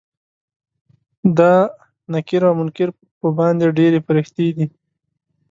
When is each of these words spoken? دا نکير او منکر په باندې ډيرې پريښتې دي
دا 1.37 1.51
نکير 2.11 2.41
او 2.47 2.53
منکر 2.59 2.89
په 3.19 3.27
باندې 3.37 3.75
ډيرې 3.77 3.99
پريښتې 4.07 4.47
دي 4.55 4.65